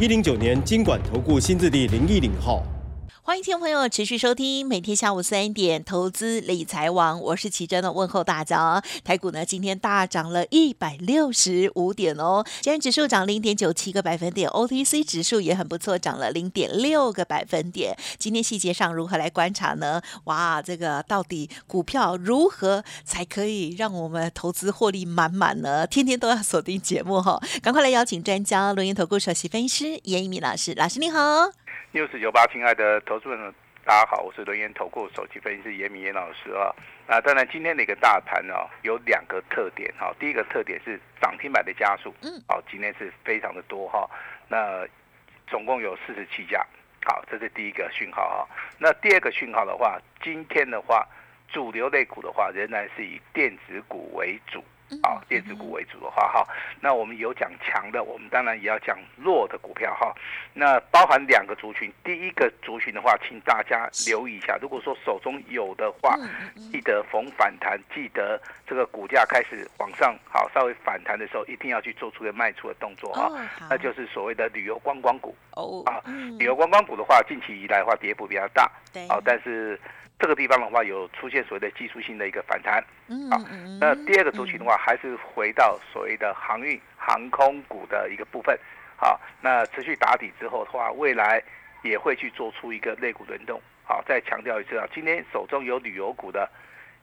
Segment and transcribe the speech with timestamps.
[0.00, 2.64] 一零九年经管投顾新字第零一零号。
[3.30, 8.82] 欢迎听众朋友持续收听每天下午三点投资理财网，我是奇珍的问候大家。
[9.04, 17.96] 台股呢今天大涨了一百六十五点哦，今天指数涨零点九七个百分点，OTC 指数也很不错，涨了零点六个百分点。
[18.18, 20.02] 今天细节上如何来观察呢？
[20.24, 25.86] 哇，这个到底股票如何才可以让我们投资获利满满呢？
[25.86, 31.52] 天天都要锁定节目哈，赶快来邀请专家轮研投顾首席分析师严一鸣老师，老师你好。
[31.92, 33.52] 六四九八，亲爱的投资人，
[33.84, 36.70] 大家好，我是轮研投顾首席分析师严明严老师啊。
[37.08, 40.14] 那当然，今天的一个大盘呢，有两个特点哈。
[40.20, 44.08] 第一个特点是涨停板的加速，嗯，好，今天是非常的多哈。
[44.46, 44.86] 那
[45.48, 46.64] 总共有四十七家，
[47.04, 48.48] 好，这是第一个讯号哈。
[48.78, 51.04] 那第二个讯号的话，今天的话，
[51.48, 54.62] 主流类股的话，仍然是以电子股为主。
[55.02, 56.46] 啊，电子股为主的话，哈，
[56.80, 60.14] 那我们有讲强的，我们当然也要讲弱的股票，哈。
[60.52, 66.16] 那包含两个族群，第一个族群的话，请大家留意一下，如果说手中有的话，
[66.72, 73.30] 记得逢反弹，记得这个股价开始往上，好，稍微反弹的时候，一定要去做出个卖出的动作，哈。
[73.68, 76.02] 那就是所谓的旅游观光股，哦，啊，
[76.38, 79.78] 旅游观光股的话，近期以来的话，跌幅比较大，对，好，但是。
[80.20, 82.78] 这个地方的话，有出现所谓的技术性的一个反弹，
[83.30, 83.40] 啊，
[83.80, 88.56] 那第二个族群的话，还是回到所谓的航运、航空股的一个部分，
[88.96, 91.42] 好，那持续打底之后的话，未来
[91.82, 96.46] 也会去做出一个类股轮动，好，再强调一次啊，今天手中有旅游股的，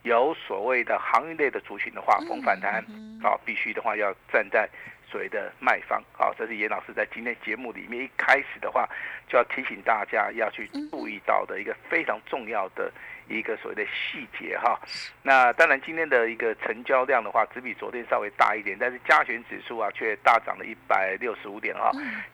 [0.04, 2.86] 有所谓的航运类的族群的话，逢反弹，
[3.20, 4.70] 好，必须的话要站在。
[5.10, 8.88] 所谓的卖方，好，这是严老师在今天节目里面一开始的话，
[9.28, 12.92] 就要提醒大家要去注意到的一个非常重要的
[13.30, 14.78] 一个所谓的细节哈。
[15.24, 21.90] 那当然今天的一个成交量的话，只比昨天稍微大一点，但是加权指数啊却大涨了一百六十五点哈。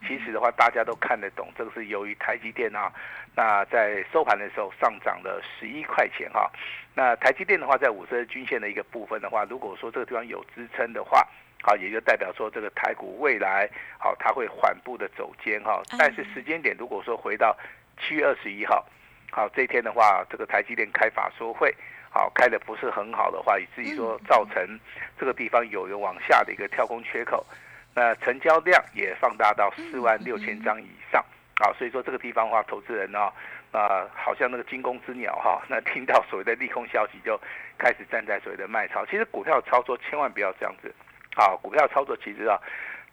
[0.06, 2.92] 其实的话，大家都看得懂，这个是由于台积电啊，
[3.36, 6.50] 那在收盘的时候上涨了十一块钱哈。
[6.92, 11.24] 那台积电的话，在五十日均线的一个部分的话，如果说这个地方有支撑的话。
[11.66, 13.66] 好，也就代表说这个台股未来
[13.98, 15.80] 好，它会缓步的走坚哈。
[15.98, 17.56] 但是时间点如果说回到
[17.98, 18.84] 七月二十一号，
[19.32, 21.74] 好这一天的话，这个台积电开法说会，
[22.10, 24.78] 好开的不是很好的话，以至于说造成
[25.18, 27.46] 这个地方有一个往下的一个跳空缺口，
[27.94, 31.24] 那成交量也放大到四万六千张以上。
[31.60, 33.32] 好，所以说这个地方的话，投资人呢，
[33.72, 37.40] 啊，好像那个惊弓之鸟哈，那听到所谓的利空消息就
[37.78, 39.06] 开始站在所谓的卖超。
[39.06, 40.94] 其实股票操作千万不要这样子。
[41.34, 42.56] 好，股票操作其实啊，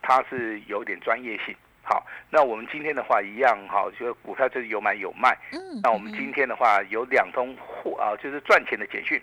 [0.02, 1.56] 它是有点专业性。
[1.84, 5.36] 好，那我们今天的话一样，哈，就股票就是有买有卖。
[5.52, 5.82] 嗯。
[5.82, 9.20] 那我们今天的话有两通货啊，就是赚钱的简讯。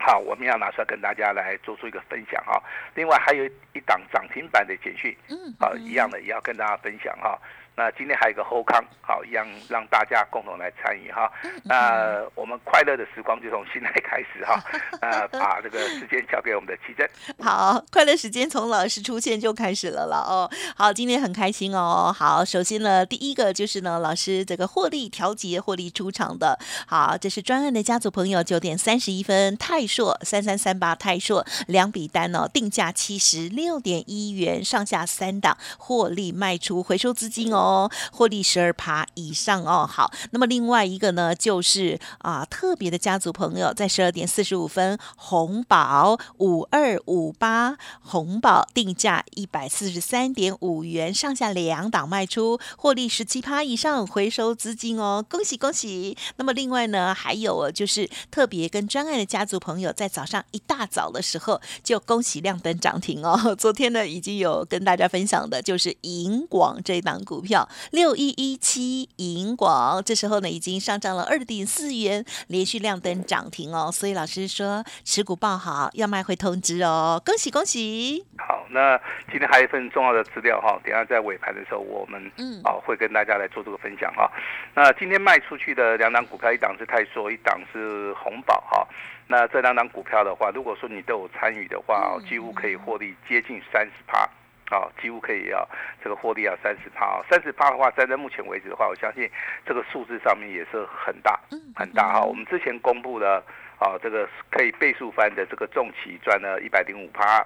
[0.00, 2.60] 好，我们要拿出来跟大家来做出一个分享哈。
[2.94, 5.16] 另外还有一档涨停板的简讯。
[5.28, 5.36] 嗯。
[5.60, 7.38] 好，一样的也要跟大家分享哈。
[7.78, 11.30] 那今天还有一个后康，好，一样让大家共同来参与哈。
[11.62, 14.60] 那我们快乐的时光就从现在开始哈。
[15.00, 17.08] 呃，把这个时间交给我们的奇珍。
[17.38, 20.50] 好，快乐时间从老师出现就开始了了哦。
[20.74, 22.12] 好，今天很开心哦。
[22.12, 26.58] 好，首先呢，第一个就是呢，老师这个获利调节、获利出场的。
[26.88, 37.67] 好，这是专案的家族朋友九点三十一分，泰硕三三三八泰硕两笔单哦，定价七十六点一元，上下三档获利卖出，回收资金哦。
[37.68, 39.86] 哦，获利十二趴以上哦。
[39.86, 56.16] 好，那么另外一个呢，就是啊，特别的家族朋友在十二点四十五分，红宝五二五八，红宝定价一百四十三点五元，上下两档卖出，获利十七趴以上，回收资金哦，恭喜恭喜。
[56.36, 63.54] 那么另外呢，还有就是特别跟专爱的家族朋友在早上一大早的时候就恭喜亮灯涨停哦。
[63.58, 67.57] 昨天呢，已经有跟大家分享的，就是银广这档股票。
[67.92, 73.90] 六一一七银广，这时候呢已经上涨了二点四元，连续亮灯涨停哦。
[73.90, 78.26] 所以老师说持股报好，要卖会通知哦，恭喜恭喜！
[78.36, 78.98] 好，那
[79.30, 84.30] 今天还有一份重要的资料哈，等下在尾盘的时候我们嗯啊会跟大家来做这个分享哈。
[84.74, 88.86] 那今天卖出去的两档股票，一档是泰硕，一档是红宝哈。
[89.26, 94.28] 那这两档股票的话，如果说你都有参与的话，几乎可以获利接近三十趴。
[94.70, 95.66] 啊，几乎可以要
[96.02, 99.30] 这个获利要三十趴啊，三十趴的话，站在目前为止的话，我相信
[99.64, 101.38] 这个数字上面也是很大，
[101.74, 102.22] 很大哈。
[102.22, 103.42] 我们之前公布的
[103.78, 107.44] 啊，这个可以倍数翻的这个重企赚了一百零五趴。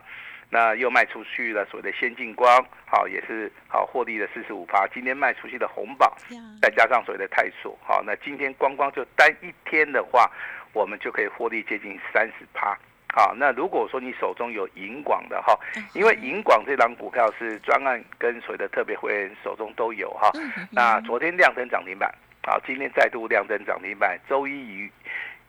[0.55, 4.87] 那又卖出去了所谓的先进光，好也是好获利的四十五趴。
[4.89, 6.15] 今天卖出去的红宝，
[6.61, 10.31] 再加上所谓的泰硕，好，那今天光光就单一天的话，
[10.75, 12.77] 我们就可以获利接近三十趴。
[13.13, 15.57] 好，那如果说你手中有银广的哈，
[15.95, 20.33] 因为银广这张股票是专案跟所谓的特别会员手中都有哈。
[20.71, 22.13] 那昨天亮灯涨停板，
[22.43, 24.91] 好，今天再度亮灯涨停板，周一愉。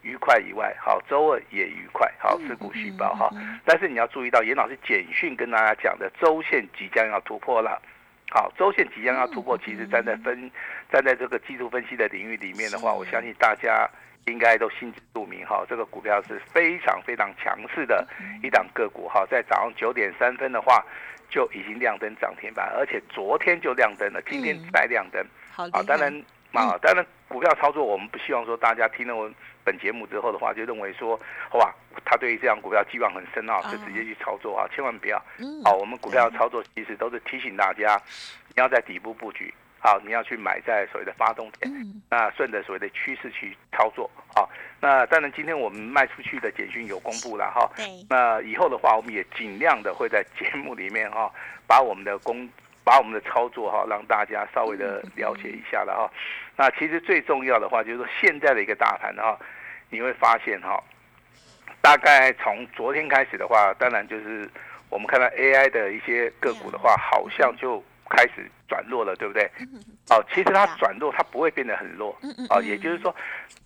[0.05, 3.29] 愉快以外，好，周二也愉快，好，持股续报哈。
[3.63, 7.81] 但是你要注意到，严老师简讯跟大家讲的周线即将要突破了，
[8.29, 10.51] 好，周线即将要突破，其实站在分
[10.91, 13.89] 站在这个技术分析的领域里面的话，我相信大家
[14.25, 15.65] 应该都心知肚明哈。
[15.69, 18.07] 这个股票是非常非常强势的
[18.41, 20.83] 一档个股哈，在早上九点三分的话
[21.29, 26.11] 就已经亮灯涨停板，而且昨天就亮灯了，今天再亮灯，好，当然
[26.51, 29.31] 啊，当然股票操作我们不希望说大家听了我。
[29.65, 31.17] 本节目之后的话，就认为说，
[31.53, 31.73] 哇，
[32.03, 35.17] 他对于这样股票寄望很深啊，就直接去操作啊，千万不要。
[35.63, 37.97] 好，我们股票操作其实都是提醒大家，
[38.49, 41.69] 你要在底部布局，好，你要去买在所谓的发动点，
[42.09, 44.09] 那顺着所谓的趋势去操作。
[44.33, 44.49] 好，
[44.79, 47.69] 那当然今天我们卖出去的简讯有公布了哈。
[48.09, 51.29] 那以后的话，我们也尽量的会在节目里面哈，
[51.67, 52.47] 把我们的工，
[52.85, 56.09] 把我们的操作哈，让大家稍微的了解一下了哈。
[56.55, 59.37] 那其实最重要的话，就是说现在的一个大盘哈，
[59.89, 60.81] 你会发现哈，
[61.81, 64.49] 大概从昨天开始的话，当然就是
[64.87, 69.49] 我们看到 AI 的一些个股的话，好像就开始转弱了，对不对？
[70.09, 72.17] 哦，其实它转弱，它不会变得很弱。
[72.49, 73.15] 哦，也就是说，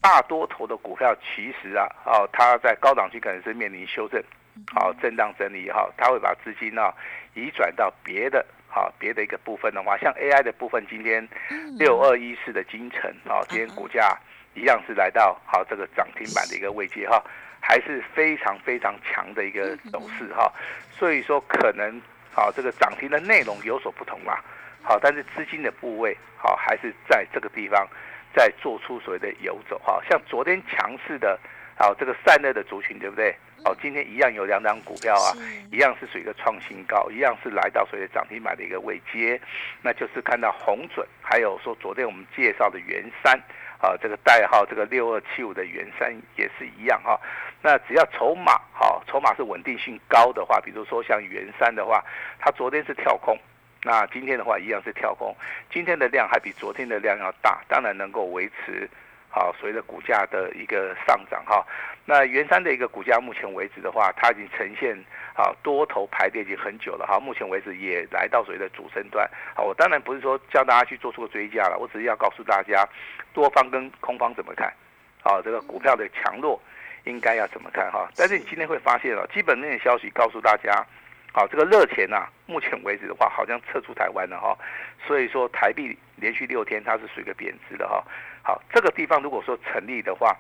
[0.01, 4.21] 大多头的股票其实啊，哦，它在高档区可能是面临修正，
[4.73, 6.93] 好，震荡整理哈，它会把资金呢
[7.33, 8.45] 移转到别的。
[8.69, 11.27] 好，别的一个部分的话，像 AI 的部分，今天
[11.79, 14.15] 六二一四的金城啊，今天股价
[14.53, 17.23] 一样是来到好这个涨停板的一个位阶哈，
[17.59, 20.51] 还是非常非常强的一个走势哈。
[20.91, 21.99] 所以说可能
[22.37, 24.37] 好这个涨停的内容有所不同嘛，
[24.83, 27.87] 好，但是资金的部位好还是在这个地方
[28.35, 31.39] 在做出所谓的游走哈，像昨天强势的。
[31.79, 33.35] 好，这个散热的族群对不对？
[33.63, 35.29] 好，今天一样有两档股票啊，
[35.71, 39.39] 一样是属于一个创新高，一样是来到所谓的涨停板的一个位阶，
[39.83, 43.39] 那就是看到红准，还有说昨天我们介绍的元山，
[43.79, 47.15] 啊，这个代号这个六二七五的元山也是一样哈。
[47.61, 52.03] 那只要筹码好，筹码是稳定性高的话，比如说像元山的话，
[52.39, 53.37] 它昨天是跳空，
[53.83, 55.35] 那今天的话一样是跳空，
[55.71, 58.89] 今天的量还比昨天的量要大，当然能够维持。
[59.29, 61.63] 好，所谓的股价的一个上涨哈，
[62.05, 64.97] 那元山的一个股价目前为止的话，它已经呈现
[65.35, 69.29] 啊多头排列已经很久了哈，目前为止也来到所谓的主升段。
[69.53, 72.87] 好，我当然不是说叫大家去做出个追加了，我只是要告诉大家
[73.31, 74.73] 多方跟空方怎么看，
[75.21, 76.59] 好，这个股票的强弱
[77.07, 78.09] 应该要怎么看哈。
[78.15, 80.85] 但是你今天会发现哦，基本面的消息告诉大家。
[81.33, 84.57] 好，这个热钱呐，目前为止的话，好像撤出台湾了哈，
[85.05, 88.03] 所以说台币连续六天它是属于一个贬值的哈。
[88.41, 90.35] 好，这个地方如果说成立的话，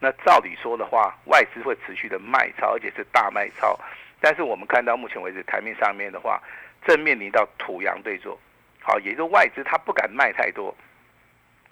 [0.00, 3.78] 那照理说的话，外资会持续的卖超，而且是大卖超。
[4.20, 6.42] 但是我们看到目前为止台面上面的话，
[6.84, 8.36] 正面临到土洋对坐，
[8.80, 10.74] 好，也就是外资它不敢卖太多。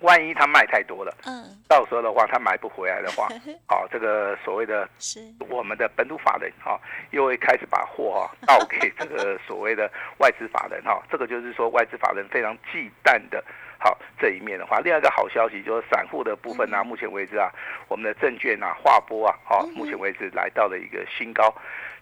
[0.00, 3.28] 万一他卖太多了，嗯，到时候的话他买不回来的话，
[3.66, 5.20] 好， 这个所谓的是。
[5.50, 6.78] 我们的本土法人哈，
[7.10, 13.42] 又会开始把货哈 倒给这个所谓的外资法人哈，这个就是说外资法人非常忌惮的，
[13.78, 17.50] 好这一面的话，另外一个好消息就是散户的部分呢，目前为止啊，
[17.88, 21.52] 我们的证券啊、划拨啊，好，目前为止来到了一个新高，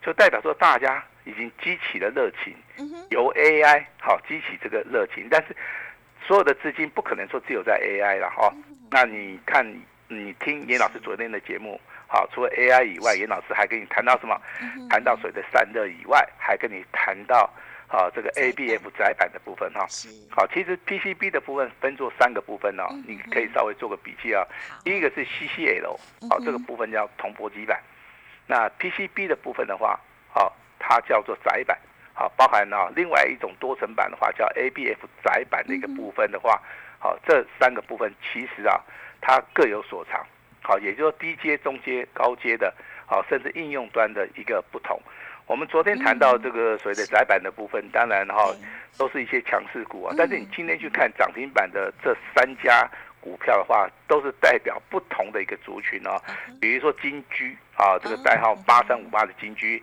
[0.02, 2.54] 就代表说大家已经激起了热情，
[3.10, 5.56] 由 AI 好激起这个热情，但是。
[6.26, 8.52] 所有的资金不可能说只有在 AI 了哈，
[8.90, 9.64] 那你看
[10.08, 14.36] 你听严老师昨天的节目，好，除了 AI 以外，严老师还跟你谈到什么？
[14.90, 17.48] 谈到水的散热以外，还跟你谈到
[17.86, 19.86] 啊这个 ABF 窄板的部分哈。
[20.30, 24.44] 好，其实 PCB 的部分分作三个部分哦，你可以稍微做个笔记啊。
[24.84, 25.96] 第一个是 CCL，
[26.28, 27.80] 好，这个部分叫铜箔基板。
[28.48, 29.98] 那 PCB 的部分的话，
[30.32, 31.78] 好，它叫做窄板。
[32.18, 36.62] 好，包含啊，另外一种多层板的话，叫 ABF 窄板的一个部分的话，
[36.98, 38.80] 好，这三个部分其实啊，
[39.20, 40.24] 它各有所长。
[40.62, 42.72] 好，也就是说低阶、中阶、高阶的，
[43.04, 44.98] 好，甚至应用端的一个不同。
[45.46, 48.50] 我们昨天谈到这个所谓的窄板的部分，当然哈，
[48.96, 50.14] 都是一些强势股啊。
[50.16, 56.18] 但是你今天去看涨停板的这三家股票的话，都是代表不同的一个族群哦。
[56.58, 59.82] 比如说金居啊，这个代号八三五八的金居。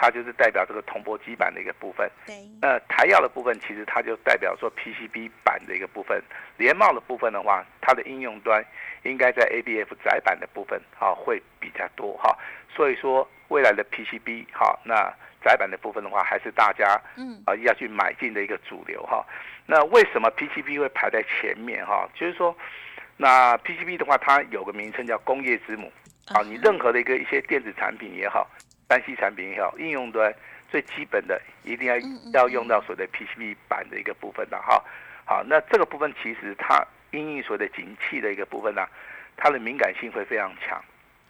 [0.00, 2.08] 它就是代表这个铜箔基板的一个部分。
[2.24, 2.36] 对。
[2.62, 6.22] 那台药的部分，其实它就代表说 PCB 板的一个部分。
[6.56, 8.64] 联茂的部分的话，它的应用端
[9.02, 12.38] 应该在 ABF 窄板的部分啊会比较多哈。
[12.74, 15.12] 所以说未来的 PCB 哈，那
[15.42, 19.26] 窄板的部分的话，还是大家嗯啊要去买进的一个主流哈。
[19.66, 22.08] 那为什么 PCB 会排在前面哈？
[22.14, 22.56] 就是说，
[23.16, 25.92] 那 PCB 的话，它有个名称叫工业之母
[26.28, 26.40] 啊。
[26.42, 28.48] 你任何的一个一些电子产品也好。
[28.88, 30.34] 单 C 产品也好，应用端
[30.70, 31.94] 最基本的一定要
[32.32, 34.82] 要用到所谓的 PCB 板的一个部分的哈。
[35.26, 38.86] 好，那这个部分其实它应用所谓的景气的一个部分呢，
[39.36, 40.82] 它的敏感性会非常强。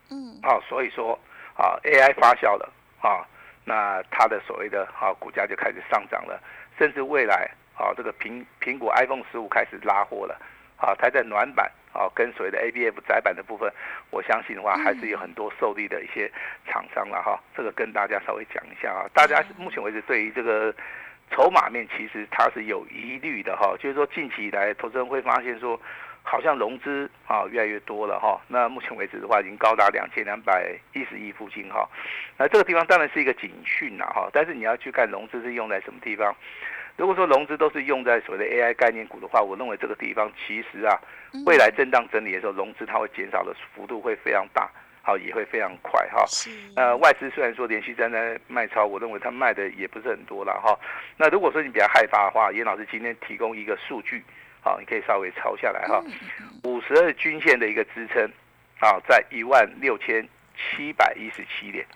[0.08, 0.38] 嗯。
[0.40, 1.18] 好，所以说
[1.56, 2.72] 啊，AI 发酵了
[3.02, 3.26] 啊，
[3.64, 6.40] 那它的所谓的啊股价就开始上涨了，
[6.78, 10.40] 甚至未来啊这个苹苹果 iPhone 十五开始拉货了，
[10.76, 11.68] 啊，它在暖板。
[11.98, 13.68] 哦，跟所谓的 ABF 窄板的部分，
[14.10, 16.30] 我相信的话，还是有很多受力的一些
[16.64, 17.42] 厂商了哈。
[17.56, 19.10] 这个跟大家稍微讲一下啊。
[19.12, 20.72] 大家目前为止对于这个
[21.32, 23.74] 筹码面，其实它是有疑虑的哈。
[23.80, 25.80] 就是说近期以来，投资人会发现说，
[26.22, 28.40] 好像融资啊越来越多了哈。
[28.46, 31.88] 那目前为止的话，已经高达两千两百一十亿附近哈。
[32.36, 34.30] 那这个地方当然是一个警讯了哈。
[34.32, 36.32] 但是你要去看融资是用在什么地方。
[36.98, 40.98] 如果说融资都是用在所谓的 AI 概念股的话，我认为这个地方其实啊，
[41.46, 44.68] 未来震荡整理的时候，融资它会减少的幅度会非常大，
[45.00, 46.24] 好也会非常快哈。
[46.74, 50.76] 呃，外资虽然说连续在那卖超，我认为它卖的也不是很多了哈。
[51.16, 54.20] 那如果说你比较害怕的话，严老师今天提供一个数据，
[54.60, 56.02] 好，你可以稍微抄下来哈。
[56.64, 58.28] 五十二均线的一个支撑，
[58.80, 61.86] 啊，在一万六千七百一十七点。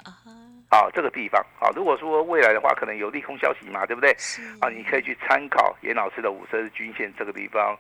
[0.73, 4.11] 啊，这个地方啊，如果说未来的话，可能有利空消息嘛，对不对？
[4.59, 7.77] 啊，你可以去参考严老师的五十日均线，这个地方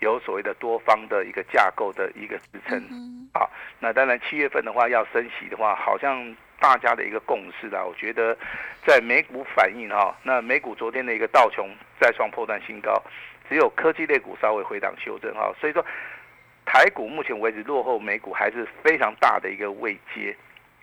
[0.00, 2.82] 有所谓的多方的一个架构的一个支撑。
[3.32, 3.46] 啊，
[3.78, 7.84] 那当然七月份的话要升息的话，好像大家的一个共识啦。
[7.84, 8.36] 我觉得
[8.84, 11.70] 在美股反应哈，那美股昨天的一个道琼
[12.00, 13.00] 再创破断新高，
[13.48, 15.54] 只有科技类股稍微回档修正哈。
[15.60, 15.86] 所以说
[16.66, 20.36] 台股目前为止落后美股还是非常大的一个位阶。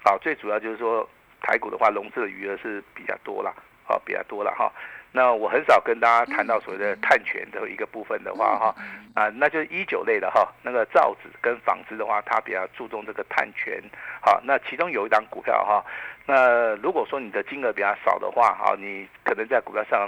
[0.04, 1.06] 啊，最主要就是说。
[1.42, 3.54] 台股的话，融资的余额是比较多了，
[3.84, 4.72] 好，比较多了哈。
[5.12, 8.76] 那我很少跟大家谈到所谓的碳权的一个部分的话，哈，
[9.16, 13.82] 啊，那就是一九类的哈，那个造纸跟纺织的话，它比较注重这个碳权，
[14.22, 15.84] 好，那其中有一档股票哈，
[16.28, 20.08] 那如果说你的金额比较少的话，哈，你可能在股票上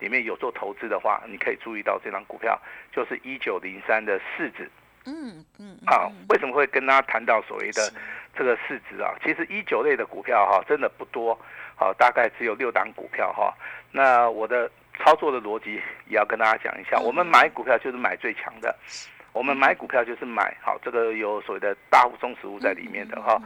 [0.00, 2.60] 里面有做投资的话，你可以注意到这张股票，
[2.90, 4.68] 就是一九零三的市值。
[5.06, 7.90] 嗯嗯，好，为什么会跟大家谈到所谓的
[8.36, 9.14] 这个市值啊？
[9.22, 11.38] 其实一九类的股票哈，真的不多，
[11.76, 13.52] 好，大概只有六档股票哈。
[13.92, 18.74] 那我的操作的逻辑也要跟大家讲一下，我们买股票就是买最强的，
[19.32, 23.40] 我们买股票就是买好这个有所谓的大户中实物在里面的哈，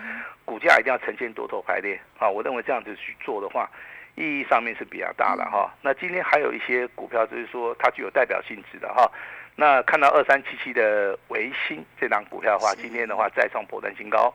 [0.45, 2.29] 股价一定要呈现多头排列啊。
[2.29, 3.71] 我认为这样子去做的话，
[4.17, 5.73] 意义上面是比较大的哈。
[5.83, 9.11] 那今天还有一些股票就是说它具有代表性质的哈。
[9.57, 14.35] 那看到二三七七的维新这档股票的话，今天的话再创破断新高，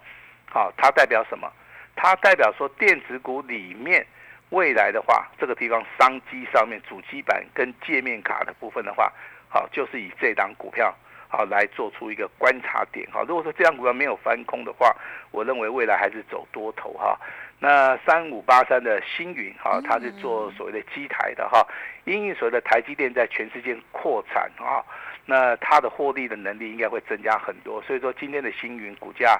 [0.50, 1.52] 好，它代表什么？
[1.96, 4.06] 它代表说电子股里面
[4.50, 9.12] 未来的话，这个地方商机上面主机板跟界面卡的部分的话，
[9.50, 10.96] 好，就是以这档股票
[11.28, 13.24] 好来做出一个观察点哈。
[13.28, 14.96] 如果说这张股票没有翻空的话，
[15.32, 17.20] 我认为未来还是走多头哈。
[17.60, 21.68] 那三五八三的星云哈，它是做所谓的机台的哈，
[22.06, 24.82] 因为所谓的台积电在全世界扩产啊。
[25.26, 29.40] 那它的获利的能力应该会增加很多，所以说今天的星云股价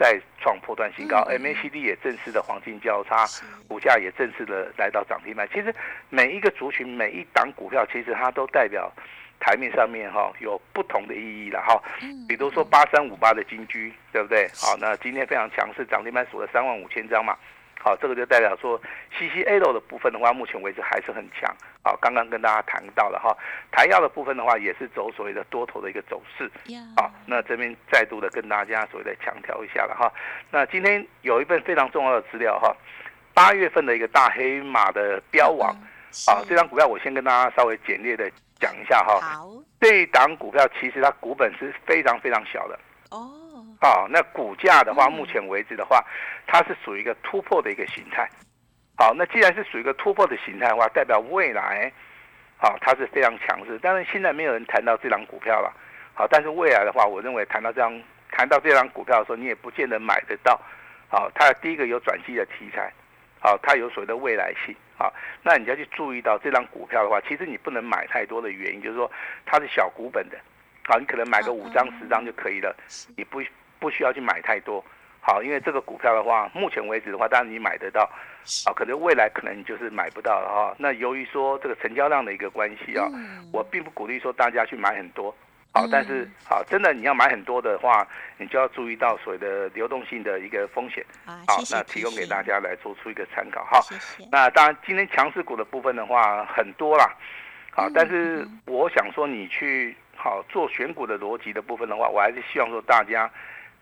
[0.00, 3.26] 再创破断新高，MACD 也正式的黄金交叉，
[3.68, 5.46] 股价也正式的来到涨停板。
[5.52, 5.74] 其实
[6.08, 8.90] 每一个族群、每一档股票，其实它都代表
[9.38, 11.78] 台面上面哈有不同的意义了哈。
[12.26, 14.48] 比如说八三五八的金居，对不对？
[14.54, 17.36] 好，那今天非常强势，涨停板锁了三万五千张嘛。
[17.82, 18.78] 好，这个就代表说
[19.18, 21.50] ，CCL 的部分的话，目前为止还是很强。
[21.82, 23.34] 好，刚刚跟大家谈到了哈，
[23.72, 26.50] 台药的部分的话，也是走所谓的多头的一个走势。
[26.94, 30.12] 好，那这边再度的跟大家所谓的强调一下了哈。
[30.50, 32.76] 那今天有一份非常重要的资料哈，
[33.32, 35.74] 八月份的一个大黑马的标王。
[36.26, 39.18] 好，这张股票我先跟大家稍微简略的讲一下哈。
[39.22, 39.48] 好，
[39.80, 42.78] 这一档股票其实它股本是非常非常小的。
[43.10, 43.30] 哦。
[43.80, 46.04] 好，那股价的话，目前为止的话，
[46.46, 48.28] 它是属于一个突破的一个形态。
[48.94, 51.90] 好，那既然是属于一个突破的形态的话，代表未来，
[52.58, 53.80] 好，它是非常强势。
[53.80, 55.74] 但是，现在没有人谈到这张股票了。
[56.12, 57.98] 好，但是未来的话，我认为谈到这张
[58.30, 60.60] 谈到这张股票的时候，你也不见得买得到。
[61.08, 62.92] 好，它第一个有转机的题材，
[63.40, 64.76] 好，它有所谓的未来性。
[64.98, 65.10] 好，
[65.42, 69.10] 那你要去注意到这张股票的话，其实你不能买太多的原因，就是说
[69.46, 70.36] 它是小股本的。
[70.84, 72.76] 好，你可能买个五张十张就可以了，
[73.16, 73.42] 你不。
[73.80, 74.84] 不需要去买太多，
[75.20, 78.02] 好，因为这个股票的话，目前为止的话，当然你买得到，
[78.66, 80.74] 啊，可能未来可能你就是买不到了哈。
[80.78, 83.08] 那由于说这个成交量的一个关系啊，
[83.52, 85.34] 我并不鼓励说大家去买很多，
[85.72, 88.06] 好，但是好，真的你要买很多的话，
[88.38, 91.04] 你就要注意到所谓的流动性的一个风险。
[91.24, 93.80] 好，那提供给大家来做出一个参考哈。
[94.30, 97.14] 那当然，今天强势股的部分的话很多啦，
[97.70, 103.30] 好，但是我想说你去好做选股的逻辑的部分的话，我还是希望说大家。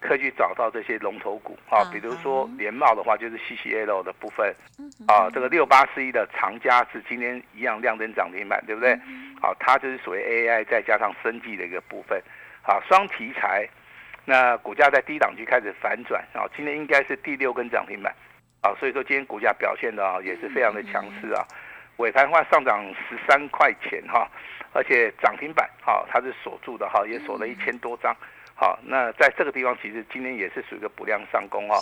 [0.01, 4.55] 可以去找到这些龙头股啊，比如说联茂的话，就是 CCL 的部分，
[5.09, 8.97] 啊，这个六八四一的长嘉是今天一样亮灯涨停板，对不对？
[9.43, 12.23] 好，它就是属于 AI 再加上生技的一个部分，
[12.63, 13.69] 好，双题材，
[14.25, 18.15] 那股价在低档区开始反转，啊，今天应该是第六根涨停板，
[18.63, 21.45] 啊，所以说今天股价表现的啊也是非常的强势啊，
[21.97, 24.29] 尾盘的话上涨十三块钱哈，
[24.73, 28.17] 而且涨停板哈它是锁住的哈，也锁了一千多张。
[28.61, 31.77] 好，那在这个地方其实今天也是属于一个补量上攻哈。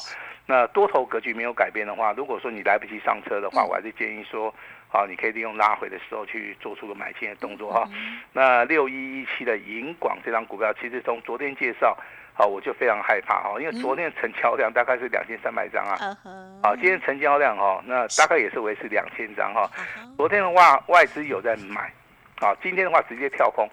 [0.45, 4.55] 那多头格局没有改变的话，如果说你来不及上车的话，我还是建议说，
[4.87, 7.89] 好，你可以利用拉回的时候去做出个买进的动作哈。
[8.31, 11.97] 那六一一七的银广这张股票，其实从昨天介绍，
[12.35, 15.97] 好，我就非常害怕哈，因为昨天成交量大概是两千三百张啊。
[16.63, 19.67] 好，今天成交量哈，那大概也是维持两千张哈。
[20.19, 21.91] 昨天的话，外资有在买，
[22.39, 23.67] 啊，今天的话直接跳空，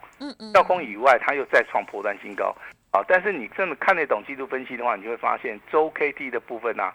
[0.54, 2.56] 跳空以外，它又再创破断新高。
[2.96, 6.92] 好，但是你真的看得懂技术分析的话，你就会发现周 K D 的部分呢，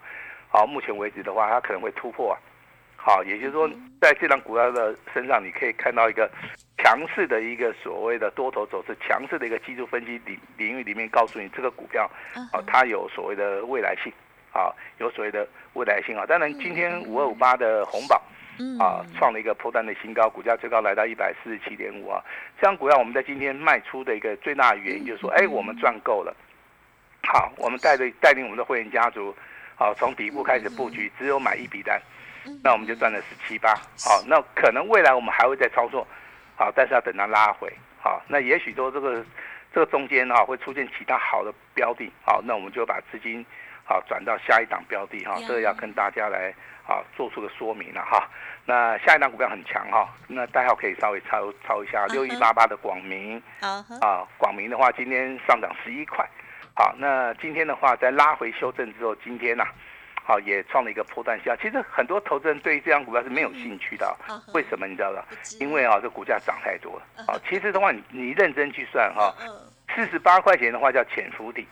[0.47, 2.39] 好，目前为止的话，它可能会突破啊。
[2.95, 6.31] 好，也就是说，在这张股票的身上，你可以看到一个
[6.77, 12.09] 强势的一个所谓的多头走势，强势的一个技术分析领领域里面，告诉你这个股票，
[12.53, 14.09] 啊，它有所谓的未来性，
[14.53, 16.25] 啊，有所谓的未来性啊。
[16.25, 18.23] 当然，今天五二五八的红宝。
[18.77, 22.21] 啊，创了一个破单的新高，股价最高来到一百四十七点五啊。
[22.59, 26.35] 这样股票我们在今天卖出的一个最大的原因就是说，哎，我们赚够了。
[27.23, 29.33] 好，我们带着带领我们的会员家族，
[29.75, 32.01] 好，从底部开始布局，只有买一笔单，
[32.63, 33.73] 那我们就赚了十七八。
[34.03, 36.05] 好，那可能未来我们还会再操作，
[36.57, 37.71] 好，但是要等它拉回。
[38.01, 39.23] 好，那也许说这个
[39.73, 43.45] 这个中间哈会出现其他好的标的，好，那我们就把资金
[43.85, 46.53] 好转到下一档标的哈，这个要跟大家来。
[46.89, 48.27] 啊，做出个说明了哈。
[48.65, 56.27] 那下一档股票很强哈，那代号可以稍微抄抄一下，六一八八的广明啊，广明的话今天上涨十一块。
[56.73, 59.65] 好，那今天的话在拉回修正之后，今天呐，
[60.23, 61.55] 好也创了一个破断下。
[61.61, 64.17] 其实很多投资人对于这张股票是没有兴趣的，
[64.53, 65.23] 为什么你知道吗？
[65.59, 67.23] 因为啊，这股价涨太多了。
[67.27, 69.31] 好，其实的话你你认真去算哈，
[69.95, 71.67] 四十八块钱的话叫潜伏底。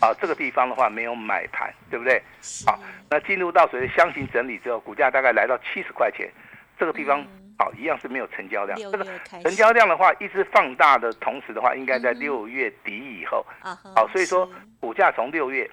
[0.00, 2.20] 啊，这个地方的话没有买盘，对不对？
[2.66, 2.78] 好，
[3.10, 6.30] 那进入到所谓箱型整理之后，股价大概来到七十块钱，
[6.78, 7.24] 这个地方
[7.58, 8.78] 好一样是没有成交量。
[8.78, 9.04] 这个
[9.42, 13.44] 成交量的话，一直放大的同时的话，应该在六月底以后。
[13.60, 14.50] 啊，好，所以说
[14.80, 15.70] 股价从六月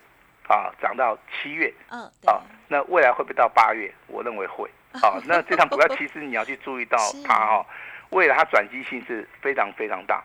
[0.47, 3.91] 啊涨到七月，嗯，啊，那未来会不会到八月？
[4.07, 4.69] 我认为会。
[4.99, 7.65] 好，那这张股票其实你要去注意到它哈，
[8.09, 10.23] 未来它转机性是非常非常大，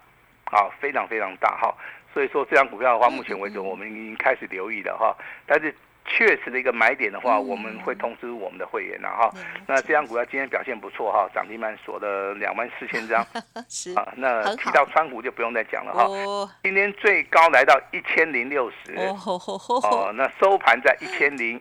[0.51, 1.75] 好，非常非常大哈。
[2.15, 5.13] 所以说，这张股票的话，目前为止我们已经开始留意了哈。
[5.47, 5.75] 但是
[6.07, 9.33] 确实的一个买点的话，我们会通知我们的会员了哈。
[9.67, 13.27] 那这张股票今天表现不错哈，涨停板锁了两万四千张。
[13.69, 16.07] 是啊，那提到川股就不用再讲了哈。
[16.63, 18.95] 今天最高来到一千零六十。
[18.95, 21.61] 哦，那收盘在一千零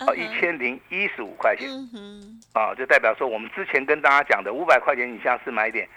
[0.00, 1.66] 哦一千零一十五块钱。
[1.94, 5.88] 嗯啊，就代表说我们之前跟大家讲的五百块钱以下是买点。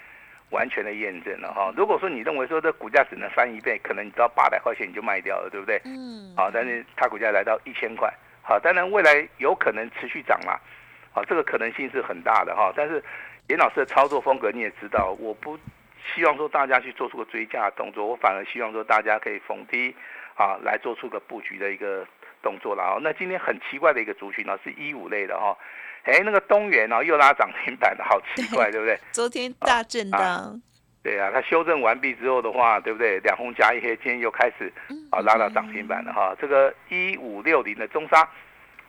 [0.49, 1.71] 完全的验证了哈。
[1.75, 5.79] 如果说你认为说这股价只能翻一倍，可能你知道八百块钱你就卖掉了，对不对？
[5.85, 6.33] 嗯。
[6.35, 10.57] 好，但是它股价来到一千块，好，当然未来有可能持续涨嘛，
[11.11, 12.73] 好，这个可能性是很大的哈。
[12.75, 13.03] 但是
[13.47, 15.57] 严老师的操作风格你也知道，我不
[16.13, 19.95] 希望说大家去做出个追加动作，我反而希望说大家可以逢低
[20.35, 22.07] 啊来做出个布局的一个
[22.41, 22.99] 动作了哈。
[23.01, 25.55] 那今天很奇怪的一个族群呢，是一五类的哈。
[26.11, 28.97] 哎，那个东元哦，又拉涨停板了，好奇怪，对不对？
[29.11, 30.61] 昨天大震荡。
[31.01, 33.19] 对啊，它修正完毕之后的话，对不对？
[33.19, 34.71] 两红加一黑，今天又开始
[35.11, 36.35] 啊拉到涨停板了哈。
[36.41, 38.21] 这个一五六零的中沙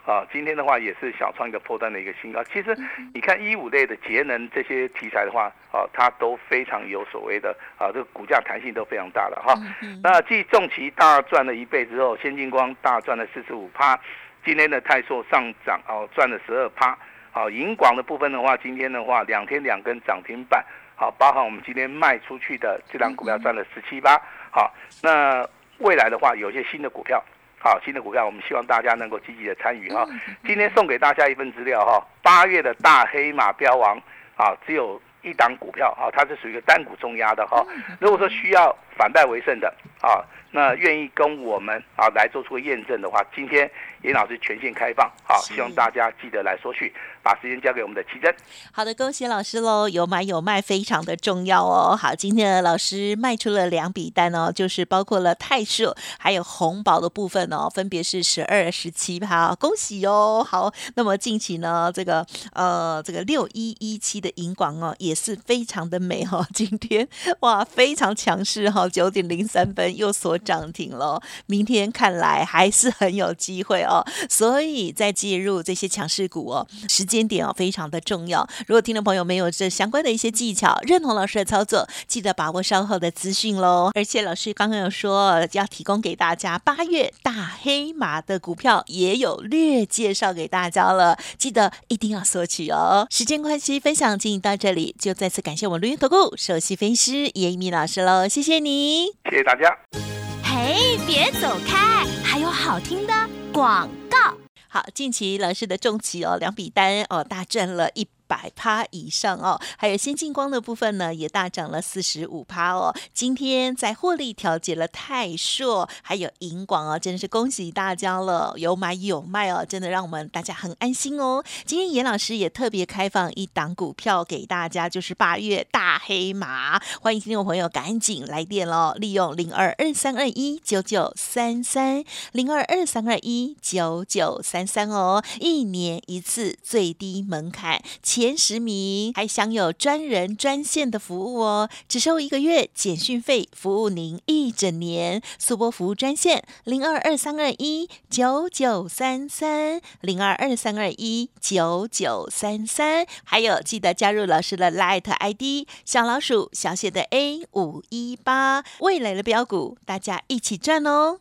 [0.05, 2.43] 啊，今天的话也是小创一个破断的一个新高。
[2.45, 2.77] 其实
[3.15, 9.55] 你看一五类的节能这些题材的话，啊，它都非常有所谓的啊，这个股价弹性都非常大了哈。
[10.03, 13.99] 那继重旗大赚了一倍之后，先进光大赚了四十五趴。
[14.45, 16.99] 今天的泰硕上涨哦，赚了十二趴。
[17.33, 20.65] 好，银广的部分的话，今天的话两天两根涨停板。
[20.97, 24.21] 好，包含我们今天卖出去的这张股票赚了十七八。
[24.51, 25.47] 好，那
[25.79, 27.23] 未来的话，有些新的股票，
[27.59, 30.07] 好，新的股票，我们希望大家能够积极的参与哈。
[30.45, 33.97] 今天送给大家一份资料哈，八月的大黑马标王
[34.37, 37.65] 啊，只有一档股票啊，它是属于一个单股重压的哈。
[37.99, 39.73] 如果说需要反败为胜的。
[40.03, 43.71] 啊，那愿意跟我们啊来做出个验证的话，今天
[44.03, 46.93] 严老师全线开放，好，希望大家记得来索取。
[47.23, 48.35] 把时间交给我们的奇珍。
[48.73, 49.87] 好的，恭喜老师喽！
[49.91, 51.95] 有买有卖非常的重要哦。
[51.95, 60.43] 好，今天的老师卖出了两笔单哦，就是包括了泰硕还有红宝的部分哦，分别是十二、十七趴，恭喜哦。
[60.49, 66.43] 好，那么近期呢，这个呃这个六一一七的银广哦，也是非常的美哈。
[66.55, 67.07] 今天
[67.41, 71.21] 哇非常强势哈，九点零三分又锁涨停了。
[71.45, 73.90] 明天看来还是很有机会哦，
[74.29, 78.49] 所以在介入这些强势股哦，时间点哦非常的重要。
[78.67, 83.91] 如果听众朋友没有这相关的一些技巧，认同老师的操作，记得把握稍后的资讯喽。
[83.95, 93.07] 而且老师刚刚有说要提供给大家八月大黑马的股票，也有略介绍给大家了，记得一定要索取哦。
[93.11, 100.30] 时间关系，分享进行到这里，就再次感谢我们录音投顾首席分析师叶一鸣老师喽，谢谢你，谢谢大家。
[100.63, 103.15] 哎，别走开，还有好听的
[103.51, 104.37] 广告。
[104.69, 108.07] 好，近期老师的重企哦，两笔单哦，大赚了一。
[108.31, 112.95] 百趴以上哦，还有先进光的部分呢，也大涨了四十五趴哦。
[113.13, 121.43] 今天在获利调节了泰硕，还有银广哦，真的是恭喜大家了，有买有卖哦，真的让我们大家很安心哦。
[121.65, 137.83] 今天严老师也特别开放一档股票给大家，就是八月大黑马，欢迎听众朋友赶紧来电喽，利用零二二三二一九九三三零二二三二一九九三三哦，一年一次最低门槛。
[138.21, 145.23] 前十名还享有专人专线的服务哦，只收一个月简讯费，服务您一整年。
[145.39, 161.21] 速播服务专线零二二三二一九九三三零二二三二一九九三三，还有记得加入老师的 Light ID 小老鼠小写的 A 五一八，未来的标股大家一起赚哦。